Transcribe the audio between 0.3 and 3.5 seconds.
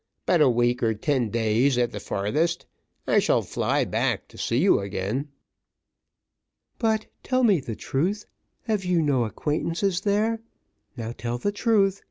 a week or ten days at the farthest. I shall